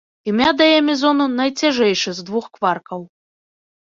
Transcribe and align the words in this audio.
Імя 0.29 0.47
дае 0.61 0.77
мезону 0.87 1.27
найцяжэйшы 1.41 2.17
з 2.21 2.29
двух 2.31 2.45
кваркаў. 2.59 2.99